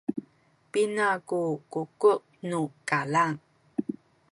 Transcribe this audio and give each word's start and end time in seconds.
pina 0.71 1.07
ku 1.29 1.39
kuku’ 1.71 2.11
nu 2.49 2.59
kalang? 2.87 3.35